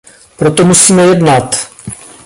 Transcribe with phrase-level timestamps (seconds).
[0.37, 1.69] Proto musíme jednat.